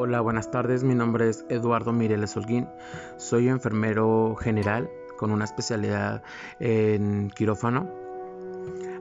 Hola, 0.00 0.20
buenas 0.20 0.52
tardes. 0.52 0.84
Mi 0.84 0.94
nombre 0.94 1.28
es 1.28 1.44
Eduardo 1.48 1.92
Mireles 1.92 2.36
Holguín. 2.36 2.68
Soy 3.16 3.48
enfermero 3.48 4.36
general 4.36 4.88
con 5.16 5.32
una 5.32 5.44
especialidad 5.44 6.22
en 6.60 7.32
quirófano. 7.34 7.90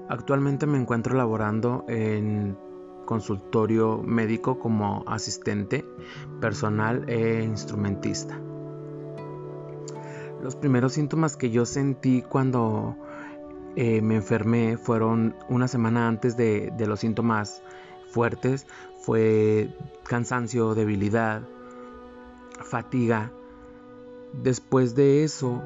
Actualmente 0.09 0.65
me 0.65 0.79
encuentro 0.79 1.15
laborando 1.15 1.86
en 1.87 2.57
consultorio 3.05 4.01
médico 4.01 4.57
como 4.57 5.04
asistente 5.05 5.86
personal 6.41 7.07
e 7.07 7.43
instrumentista. 7.43 8.41
Los 10.41 10.55
primeros 10.55 10.93
síntomas 10.93 11.37
que 11.37 11.51
yo 11.51 11.68
sentí 11.68 12.23
cuando 12.23 12.97
eh, 13.75 14.01
me 14.01 14.15
enfermé 14.15 14.77
fueron 14.77 15.36
una 15.47 15.68
semana 15.68 16.07
antes 16.07 16.36
de, 16.37 16.73
de 16.75 16.87
los 16.87 17.01
síntomas 17.01 17.61
fuertes 18.11 18.66
fue 19.02 19.70
cansancio, 20.04 20.75
debilidad, 20.75 21.42
fatiga. 22.64 23.32
Después 24.33 24.96
de 24.96 25.24
eso 25.24 25.61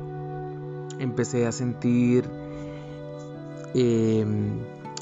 empecé 0.99 1.47
a 1.47 1.51
sentir 1.51 2.29
em, 3.73 4.59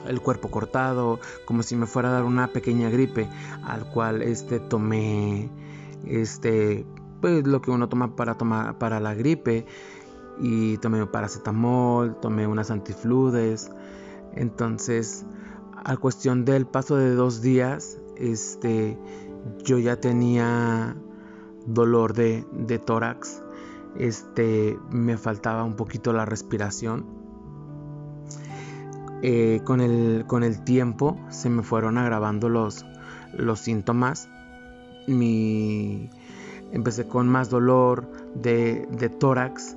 el 0.07 0.21
cuerpo 0.21 0.49
cortado, 0.49 1.19
como 1.45 1.63
si 1.63 1.75
me 1.75 1.85
fuera 1.85 2.09
a 2.09 2.11
dar 2.13 2.23
una 2.23 2.47
pequeña 2.47 2.89
gripe, 2.89 3.27
al 3.63 3.89
cual 3.91 4.21
este 4.21 4.59
tomé 4.59 5.49
este 6.05 6.85
pues 7.19 7.45
lo 7.45 7.61
que 7.61 7.71
uno 7.71 7.89
toma 7.89 8.15
para 8.15 8.35
tomar 8.35 8.77
para 8.77 9.01
la 9.01 9.13
gripe 9.13 9.65
y 10.39 10.77
tomé 10.77 11.05
paracetamol, 11.05 12.15
tomé 12.21 12.47
unas 12.47 12.71
antifludes. 12.71 13.71
Entonces, 14.33 15.25
a 15.83 15.97
cuestión 15.97 16.45
del 16.45 16.65
paso 16.65 16.95
de 16.95 17.13
dos 17.13 17.41
días, 17.41 17.97
este, 18.17 18.97
yo 19.63 19.77
ya 19.79 19.99
tenía 19.99 20.95
dolor 21.65 22.13
de, 22.13 22.43
tórax, 22.85 23.43
este, 23.97 24.77
me 24.91 25.17
faltaba 25.17 25.63
un 25.63 25.75
poquito 25.75 26.13
la 26.13 26.25
respiración. 26.25 27.05
Eh, 29.21 29.61
con, 29.65 29.81
el, 29.81 30.23
con, 30.27 30.43
el, 30.43 30.63
tiempo 30.63 31.19
se 31.29 31.49
me 31.49 31.61
fueron 31.61 31.97
agravando 31.97 32.47
los, 32.47 32.85
los 33.33 33.59
síntomas. 33.59 34.29
Mi, 35.07 36.09
empecé 36.71 37.07
con 37.07 37.27
más 37.27 37.49
dolor 37.49 38.09
de, 38.35 38.87
de 38.91 39.09
tórax, 39.09 39.75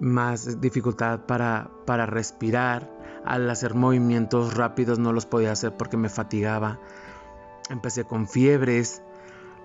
más 0.00 0.60
dificultad 0.60 1.20
para, 1.26 1.70
para 1.86 2.06
respirar. 2.06 2.93
Al 3.24 3.48
hacer 3.48 3.74
movimientos 3.74 4.54
rápidos 4.54 4.98
no 4.98 5.12
los 5.12 5.24
podía 5.26 5.52
hacer 5.52 5.76
porque 5.76 5.96
me 5.96 6.08
fatigaba. 6.08 6.78
Empecé 7.70 8.04
con 8.04 8.28
fiebres, 8.28 9.02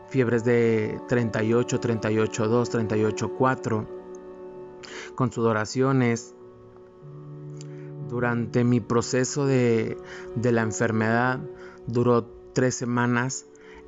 fiebres 0.10 0.44
de 0.44 1.00
38, 1.08 1.80
38, 1.80 2.48
2, 2.48 2.70
38, 2.70 3.30
4, 3.38 3.88
con 5.16 5.32
sudoraciones. 5.32 6.36
Durante 8.08 8.64
mi 8.64 8.80
proceso 8.80 9.46
de, 9.46 9.98
la 10.42 10.62
enfermedad 10.62 11.40
duró 11.86 12.26
tres 12.54 12.76
semanas, 12.76 13.46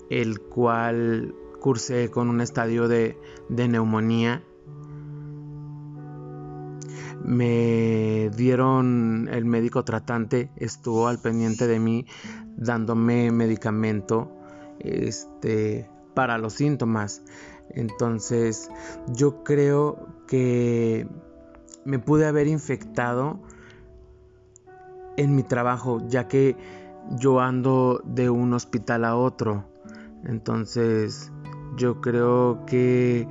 el 0.10 0.42
cual 0.42 1.34
cursé 1.60 2.12
con 2.12 2.30
un 2.30 2.42
estadio 2.42 2.88
de, 2.88 3.18
de 3.50 3.68
neumonía. 3.68 4.44
Me 7.24 8.30
dieron 8.36 9.30
el 9.32 9.46
médico 9.46 9.84
tratante, 9.84 10.50
estuvo 10.56 11.08
al 11.08 11.20
pendiente 11.20 11.68
de 11.68 11.80
mí 11.80 12.06
dándome 12.58 13.32
medicamento 13.32 14.32
este, 14.80 15.90
para 16.14 16.38
los 16.38 16.54
síntomas. 16.54 17.24
Entonces 17.70 18.70
yo 19.08 19.44
creo 19.44 20.08
que 20.28 21.08
me 21.86 22.00
pude 22.00 22.28
haber 22.28 22.48
infectado 22.48 23.40
en 25.18 25.36
mi 25.36 25.44
trabajo, 25.44 26.02
ya 26.08 26.28
que 26.28 26.56
yo 27.18 27.40
ando 27.40 28.02
de 28.06 28.30
un 28.30 28.54
hospital 28.54 29.06
a 29.06 29.16
otro. 29.16 29.66
Entonces 30.26 31.32
yo 31.78 32.02
creo 32.02 32.66
que 32.66 33.28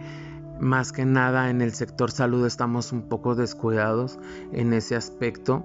más 0.61 0.93
que 0.93 1.05
nada 1.05 1.51
en 1.51 1.63
el 1.63 1.73
sector 1.73 2.11
salud 2.11 2.47
estamos 2.47 2.93
un 2.93 3.09
poco 3.09 3.35
descuidados 3.35 4.19
en 4.53 4.73
ese 4.73 4.95
aspecto 4.95 5.65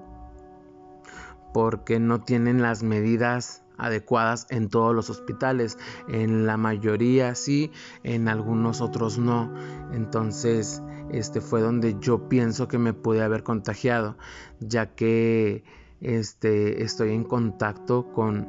porque 1.52 2.00
no 2.00 2.20
tienen 2.20 2.60
las 2.60 2.82
medidas 2.82 3.62
adecuadas 3.78 4.46
en 4.50 4.68
todos 4.68 4.94
los 4.94 5.10
hospitales. 5.10 5.78
En 6.08 6.46
la 6.46 6.56
mayoría 6.56 7.34
sí, 7.34 7.70
en 8.02 8.28
algunos 8.28 8.80
otros 8.80 9.18
no. 9.18 9.52
Entonces, 9.92 10.82
este 11.10 11.40
fue 11.40 11.60
donde 11.60 11.96
yo 12.00 12.28
pienso 12.28 12.68
que 12.68 12.78
me 12.78 12.92
pude 12.92 13.22
haber 13.22 13.42
contagiado, 13.42 14.16
ya 14.60 14.94
que 14.94 15.64
este, 16.00 16.82
estoy 16.82 17.12
en 17.12 17.24
contacto 17.24 18.12
con, 18.12 18.48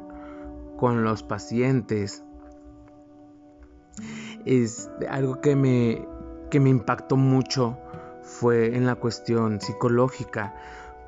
con 0.76 1.04
los 1.04 1.22
pacientes. 1.22 2.24
Es 4.44 4.90
algo 5.08 5.40
que 5.40 5.56
me, 5.56 6.06
que 6.48 6.60
me 6.60 6.70
impactó 6.70 7.16
mucho 7.16 7.78
fue 8.22 8.76
en 8.76 8.86
la 8.86 8.94
cuestión 8.94 9.60
psicológica 9.60 10.54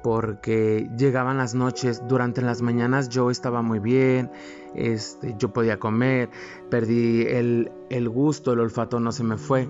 porque 0.03 0.89
llegaban 0.97 1.37
las 1.37 1.55
noches, 1.55 2.03
durante 2.09 2.41
las 2.43 2.63
mañanas 2.63 3.09
yo 3.09 3.31
estaba 3.31 3.63
muy 3.63 3.79
bien, 3.79 4.31
este, 4.75 5.35
yo 5.39 5.53
podía 5.53 5.79
comer, 5.79 6.31
perdí 6.71 7.27
el, 7.27 8.09
gusto, 8.09 8.53
el 8.53 8.61
olfato 8.61 9.01
no 9.01 9.13
se 9.13 9.25
me 9.25 9.37
fue, 9.37 9.69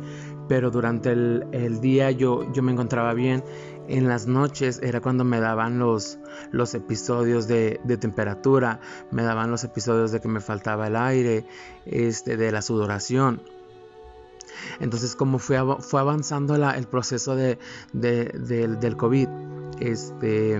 pero 0.48 0.70
durante 0.70 1.10
el, 1.10 1.80
día 1.80 2.10
yo, 2.10 2.50
yo 2.53 2.62
me 2.62 2.72
encontraba 2.72 3.14
bien. 3.14 3.42
En 3.88 4.06
las 4.06 4.28
noches 4.28 4.78
era 4.84 5.00
cuando 5.00 5.25
me 5.25 5.41
daban 5.41 5.80
los, 5.80 6.20
los 6.53 6.75
episodios 6.75 7.48
de, 7.48 7.80
temperatura, 8.00 8.78
me 9.10 9.25
daban 9.25 9.50
los 9.50 9.64
episodios 9.64 10.12
de 10.12 10.20
que 10.20 10.28
me 10.28 10.41
faltaba 10.41 10.86
el 10.86 10.94
aire, 10.94 11.44
este, 11.86 12.36
de 12.36 12.53
la 12.53 12.62
sudoración. 12.62 13.42
Entonces, 14.81 15.16
como 15.16 15.38
fue, 15.38 15.59
fue 15.81 16.00
avanzando 16.00 16.55
el 16.55 16.87
proceso 16.87 17.37
de, 17.37 17.59
del 17.93 18.97
COVID, 18.97 19.28
este, 19.81 20.56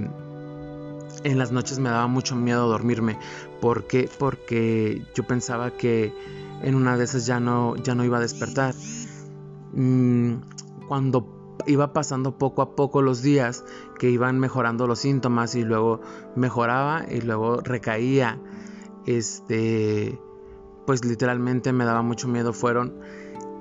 en 1.25 1.39
las 1.39 1.53
noches 1.53 1.79
me 1.79 1.91
daba 1.91 2.07
mucho 2.07 2.37
miedo 2.37 2.69
dormirme. 2.69 3.19
¿Por 3.61 3.87
qué? 3.87 4.09
Porque 4.19 5.05
yo 5.15 5.25
pensaba 5.25 5.71
que 5.71 6.13
en 6.63 6.75
una 6.75 6.97
de 6.97 7.05
esas 7.05 7.27
ya 7.27 7.41
no, 7.41 7.77
ya 7.77 7.95
no 7.95 8.05
iba 8.05 8.19
a 8.19 8.21
despertar. 8.21 8.75
Mm, 9.73 10.35
cuando 10.89 11.57
iba 11.67 11.93
pasando 11.93 12.39
poco 12.39 12.63
a 12.63 12.75
poco 12.75 13.03
los 13.03 13.23
días, 13.23 13.65
que 13.99 14.11
iban 14.11 14.39
mejorando 14.39 14.87
los 14.87 15.01
síntomas 15.01 15.55
y 15.55 15.63
luego 15.63 16.01
mejoraba 16.37 17.05
y 17.09 17.21
luego 17.21 17.61
recaía, 17.61 18.41
este, 19.07 20.19
pues 20.87 21.05
literalmente 21.05 21.73
me 21.73 21.85
daba 21.85 22.03
mucho 22.03 22.29
miedo. 22.29 22.53
Fueron 22.53 22.95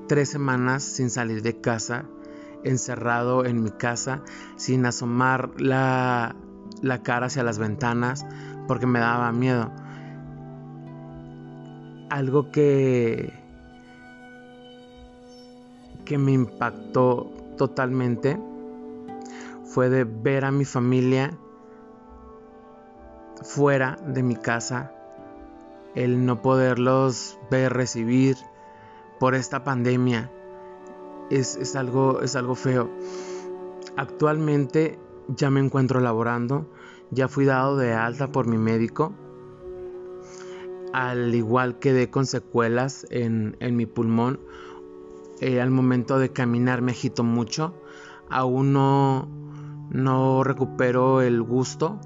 tres 0.09 0.29
semanas 0.29 0.81
sin 0.81 1.11
salir 1.11 1.43
de 1.43 1.61
casa 1.61 2.05
encerrado 2.63 3.45
en 3.45 3.61
mi 3.61 3.69
casa 3.69 4.23
sin 4.55 4.87
asomar 4.87 5.51
la, 5.61 6.35
cara 7.03 7.27
hacia 7.27 7.43
las 7.43 7.59
ventanas 7.59 8.25
porque 8.67 8.87
me 8.87 8.99
daba 8.99 9.31
miedo. 9.31 9.71
Algo 12.09 12.51
que, 12.51 13.31
que 16.05 16.17
me 16.17 16.31
impactó 16.31 17.31
totalmente 17.55 18.39
fue 19.63 19.89
de 19.89 20.05
ver 20.05 20.43
a 20.43 20.51
mi 20.51 20.65
familia 20.65 21.37
fuera 23.43 23.99
de 24.07 24.23
mi 24.23 24.35
casa, 24.35 24.91
el 25.93 26.25
no 26.25 26.41
poderlos 26.41 27.37
ver, 27.51 27.73
recibir 27.73 28.37
por 29.19 29.35
esta 29.35 29.63
pandemia 29.63 30.31
es, 31.29 31.75
algo, 31.75 32.21
es 32.21 32.35
algo 32.35 32.55
feo. 32.55 32.89
Actualmente 33.97 34.97
ya 35.27 35.49
me 35.49 35.59
encuentro 35.59 35.99
laborando, 35.99 36.69
ya 37.11 37.27
fui 37.27 37.45
dado 37.45 37.77
de 37.77 37.93
alta 37.93 38.31
por 38.31 38.47
mi 38.47 38.57
médico, 38.57 39.13
al 40.93 41.35
igual 41.35 41.79
quedé 41.79 42.09
con 42.09 42.25
secuelas 42.25 43.05
en, 43.09 43.55
mi 43.75 43.85
pulmón. 43.85 44.39
Eh, 45.41 45.61
al 45.61 45.69
momento 45.69 46.19
de 46.19 46.31
caminar 46.31 46.81
me 46.81 46.91
agito 46.91 47.23
mucho, 47.23 47.73
aún 48.29 48.73
no, 48.73 49.27
no 49.91 50.43
recupero 50.43 51.21
el 51.21 51.41
gusto 51.41 51.99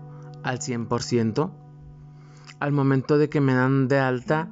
al 0.43 0.59
100%. 0.59 1.51
Al 2.59 2.71
momento 2.71 3.17
de 3.17 3.29
que 3.29 3.41
me 3.41 3.53
dan 3.53 3.87
de 3.87 3.99
alta, 3.99 4.51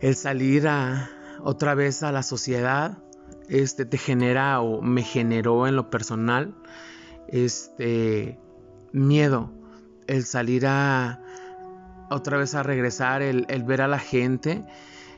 el 0.00 0.14
salir 0.16 0.68
a, 0.68 1.10
otra 1.42 1.74
vez 1.74 2.02
a 2.02 2.12
la 2.12 2.22
sociedad, 2.22 2.98
este, 3.48 3.84
te 3.84 3.98
genera 3.98 4.60
o 4.60 4.80
me 4.82 5.02
generó 5.02 5.66
en 5.66 5.76
lo 5.76 5.90
personal 5.90 6.54
este 7.28 8.38
miedo, 8.92 9.50
el 10.06 10.24
salir 10.24 10.66
a 10.66 11.20
otra 12.10 12.36
vez 12.36 12.54
a 12.54 12.62
regresar, 12.62 13.22
el, 13.22 13.46
ver 13.64 13.80
a 13.80 13.88
la 13.88 13.98
gente, 13.98 14.64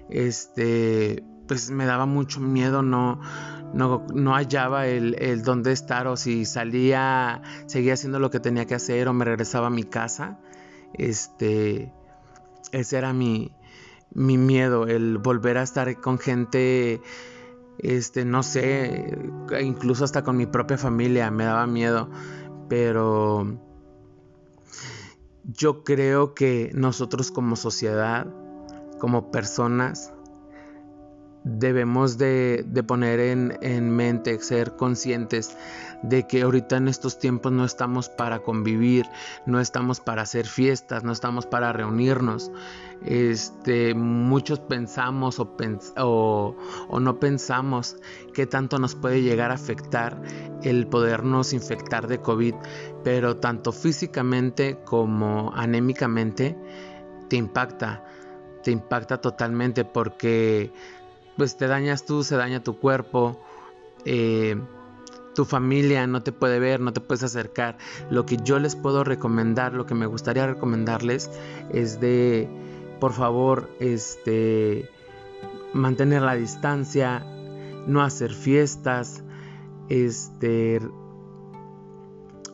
este, 0.08 1.24
pues 1.48 1.70
me 1.70 1.86
daba 1.86 2.06
mucho 2.06 2.40
miedo, 2.40 2.82
no, 2.82 3.20
no, 3.72 4.06
no 4.14 4.34
hallaba 4.34 4.86
el, 4.86 5.16
el, 5.18 5.42
dónde 5.42 5.72
estar 5.72 6.06
o 6.06 6.16
si 6.16 6.44
salía, 6.44 7.42
seguía 7.66 7.94
haciendo 7.94 8.20
lo 8.20 8.30
que 8.30 8.38
tenía 8.38 8.64
que 8.66 8.76
hacer 8.76 9.08
o 9.08 9.12
me 9.12 9.24
regresaba 9.24 9.66
a 9.66 9.70
mi 9.70 9.84
casa. 9.84 10.38
Este, 10.92 11.92
ese 12.70 12.96
era 12.96 13.12
mi, 13.12 13.52
mi 14.12 14.38
miedo, 14.38 14.86
el 14.86 15.18
volver 15.18 15.58
a 15.58 15.62
estar 15.62 16.00
con 16.00 16.18
gente, 16.18 17.00
este, 17.78 18.24
no 18.24 18.42
sé, 18.42 19.18
incluso 19.60 20.04
hasta 20.04 20.22
con 20.22 20.36
mi 20.36 20.46
propia 20.46 20.78
familia, 20.78 21.30
me 21.30 21.44
daba 21.44 21.66
miedo, 21.66 22.08
pero 22.68 23.58
yo 25.44 25.84
creo 25.84 26.34
que 26.34 26.70
nosotros 26.74 27.30
como 27.30 27.56
sociedad, 27.56 28.26
como 28.98 29.30
personas, 29.30 30.13
debemos 31.44 32.16
de, 32.16 32.64
poner 32.86 33.20
en, 33.20 33.58
en, 33.60 33.90
mente, 33.90 34.38
ser 34.40 34.76
conscientes 34.76 35.56
de 36.02 36.26
que 36.26 36.42
ahorita 36.42 36.78
en 36.78 36.88
estos 36.88 37.18
tiempos 37.18 37.52
no 37.52 37.64
estamos 37.64 38.08
para 38.08 38.40
convivir, 38.40 39.06
no 39.46 39.60
estamos 39.60 40.00
para 40.00 40.22
hacer 40.22 40.46
fiestas, 40.46 41.04
no 41.04 41.12
estamos 41.12 41.46
para 41.46 41.72
reunirnos. 41.72 42.50
Este, 43.04 43.94
muchos 43.94 44.60
pensamos 44.60 45.38
o, 45.38 45.54
o, 45.98 46.56
o 46.88 47.00
no 47.00 47.20
pensamos 47.20 47.96
que 48.32 48.46
tanto 48.46 48.78
nos 48.78 48.94
puede 48.94 49.22
llegar 49.22 49.50
a 49.50 49.54
afectar 49.54 50.20
el 50.62 50.86
podernos 50.86 51.52
infectar 51.52 52.08
de 52.08 52.20
COVID, 52.20 52.54
pero 53.02 53.36
tanto 53.36 53.70
físicamente 53.72 54.78
como 54.84 55.52
anémicamente 55.54 56.56
te 57.28 57.36
impacta, 57.36 58.02
te 58.62 58.70
impacta 58.70 59.20
totalmente 59.20 59.84
porque 59.84 60.72
pues 61.36 61.56
te 61.56 61.66
dañas 61.66 62.04
tú, 62.04 62.22
se 62.22 62.36
daña 62.36 62.62
tu 62.62 62.78
cuerpo, 62.78 63.40
eh, 64.04 64.56
tu 65.34 65.44
familia 65.44 66.06
no 66.06 66.22
te 66.22 66.32
puede 66.32 66.58
ver, 66.58 66.80
no 66.80 66.92
te 66.92 67.00
puedes 67.00 67.22
acercar. 67.22 67.76
Lo 68.10 68.24
que 68.24 68.36
yo 68.36 68.58
les 68.58 68.76
puedo 68.76 69.04
recomendar, 69.04 69.72
lo 69.74 69.86
que 69.86 69.94
me 69.94 70.06
gustaría 70.06 70.46
recomendarles 70.46 71.30
es 71.72 72.00
de, 72.00 72.48
por 73.00 73.12
favor, 73.12 73.68
este, 73.80 74.88
mantener 75.72 76.22
la 76.22 76.34
distancia, 76.34 77.26
no 77.86 78.02
hacer 78.02 78.32
fiestas, 78.32 79.24
este, 79.88 80.80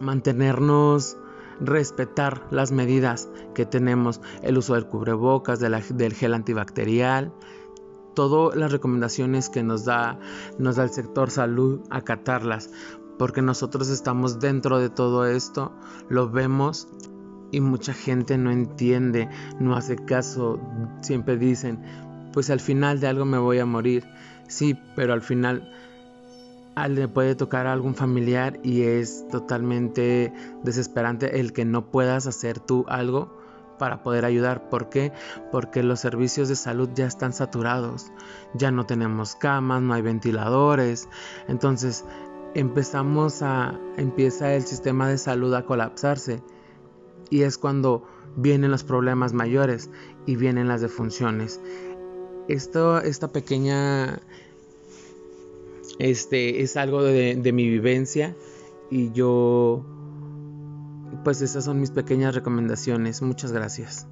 mantenernos 0.00 1.16
respetar 1.60 2.46
las 2.50 2.72
medidas 2.72 3.28
que 3.54 3.66
tenemos, 3.66 4.20
el 4.42 4.56
uso 4.56 4.74
del 4.74 4.86
cubrebocas, 4.86 5.60
del 5.60 6.14
gel 6.14 6.34
antibacterial, 6.34 7.32
todas 8.14 8.56
las 8.56 8.72
recomendaciones 8.72 9.48
que 9.48 9.62
nos 9.62 9.84
da, 9.84 10.18
nos 10.58 10.76
da 10.76 10.84
el 10.84 10.90
sector 10.90 11.30
salud, 11.30 11.80
acatarlas, 11.90 12.70
porque 13.18 13.42
nosotros 13.42 13.88
estamos 13.88 14.40
dentro 14.40 14.78
de 14.78 14.90
todo 14.90 15.26
esto, 15.26 15.72
lo 16.08 16.30
vemos 16.30 16.88
y 17.50 17.60
mucha 17.60 17.92
gente 17.92 18.38
no 18.38 18.50
entiende, 18.50 19.28
no 19.58 19.76
hace 19.76 19.96
caso, 19.96 20.60
siempre 21.00 21.36
dicen, 21.36 21.82
pues 22.32 22.50
al 22.50 22.60
final 22.60 23.00
de 23.00 23.08
algo 23.08 23.24
me 23.24 23.38
voy 23.38 23.58
a 23.58 23.66
morir, 23.66 24.04
sí, 24.48 24.78
pero 24.94 25.12
al 25.12 25.22
final 25.22 25.70
le 26.88 27.08
puede 27.08 27.34
tocar 27.34 27.66
a 27.66 27.72
algún 27.72 27.94
familiar 27.94 28.58
y 28.62 28.82
es 28.82 29.26
totalmente 29.28 30.32
desesperante 30.62 31.40
el 31.40 31.52
que 31.52 31.64
no 31.64 31.90
puedas 31.90 32.26
hacer 32.26 32.58
tú 32.58 32.84
algo 32.88 33.39
para 33.80 34.02
poder 34.02 34.26
ayudar. 34.26 34.68
¿Por 34.68 34.90
qué? 34.90 35.10
Porque 35.50 35.82
los 35.82 36.00
servicios 36.00 36.50
de 36.50 36.54
salud 36.54 36.90
ya 36.94 37.06
están 37.06 37.32
saturados, 37.32 38.12
ya 38.52 38.70
no 38.70 38.84
tenemos 38.84 39.36
camas, 39.36 39.80
no 39.80 39.94
hay 39.94 40.02
ventiladores, 40.02 41.08
entonces 41.48 42.04
empezamos 42.54 43.40
a 43.40 43.80
empieza 43.96 44.54
el 44.54 44.62
sistema 44.62 45.08
de 45.08 45.16
salud 45.16 45.54
a 45.54 45.64
colapsarse 45.64 46.42
y 47.30 47.42
es 47.42 47.56
cuando 47.56 48.04
vienen 48.36 48.70
los 48.70 48.84
problemas 48.84 49.32
mayores 49.32 49.88
y 50.26 50.36
vienen 50.36 50.68
las 50.68 50.82
defunciones. 50.82 51.58
Esto, 52.48 53.00
esta 53.00 53.28
pequeña 53.28 54.20
este 55.98 56.60
es 56.60 56.76
algo 56.76 57.02
de, 57.02 57.34
de 57.34 57.52
mi 57.52 57.66
vivencia 57.66 58.36
y 58.90 59.10
yo 59.12 59.84
pues 61.24 61.42
esas 61.42 61.64
son 61.64 61.80
mis 61.80 61.90
pequeñas 61.90 62.34
recomendaciones. 62.34 63.22
Muchas 63.22 63.52
gracias. 63.52 64.06